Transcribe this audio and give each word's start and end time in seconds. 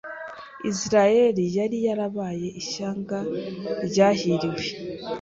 Isiraeli 0.69 1.45
yari 1.57 1.77
yarabaye 1.87 2.47
ishyanga 2.61 3.17
ryahiriwe, 3.87 4.63